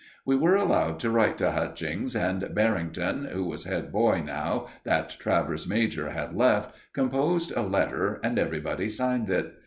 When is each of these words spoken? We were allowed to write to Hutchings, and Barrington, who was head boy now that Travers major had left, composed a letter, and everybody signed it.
We 0.25 0.35
were 0.35 0.55
allowed 0.55 0.97
to 1.01 1.11
write 1.11 1.37
to 1.37 1.51
Hutchings, 1.51 2.15
and 2.15 2.55
Barrington, 2.55 3.25
who 3.25 3.43
was 3.45 3.65
head 3.65 3.91
boy 3.91 4.23
now 4.25 4.65
that 4.83 5.11
Travers 5.19 5.67
major 5.67 6.09
had 6.09 6.33
left, 6.33 6.73
composed 6.91 7.51
a 7.51 7.61
letter, 7.61 8.19
and 8.23 8.39
everybody 8.39 8.89
signed 8.89 9.29
it. 9.29 9.53